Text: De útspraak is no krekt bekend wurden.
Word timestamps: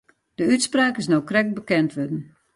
De 0.37 0.43
útspraak 0.53 0.95
is 1.01 1.09
no 1.11 1.17
krekt 1.29 1.53
bekend 1.59 1.91
wurden. 1.95 2.21